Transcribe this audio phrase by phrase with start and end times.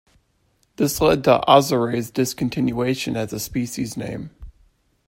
[0.77, 4.31] This led to "azarae"'s discontinuation as a species name.